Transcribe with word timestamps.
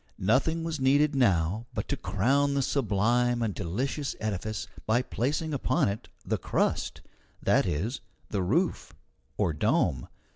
Nothing 0.17 0.63
was 0.63 0.79
needed 0.79 1.13
now 1.13 1.67
but 1.75 1.87
to 1.89 1.95
crown 1.95 2.55
the 2.55 2.63
sublime 2.63 3.43
and 3.43 3.53
delicious 3.53 4.15
edifice 4.19 4.67
by 4.87 5.03
placing 5.03 5.53
upon 5.53 5.89
it 5.89 6.09
the 6.25 6.39
crust 6.39 7.01
that 7.39 7.67
is, 7.67 8.01
the 8.27 8.41
roof, 8.41 8.95
or 9.37 9.53
dome. 9.53 10.07